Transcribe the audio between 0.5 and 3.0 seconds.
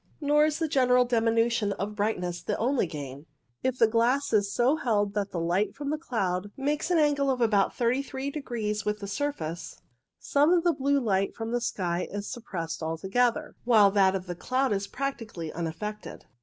the general diminution of brightness the only